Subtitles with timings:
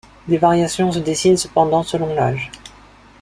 [0.27, 2.49] Des variations se dessinent cependant selon l'âge.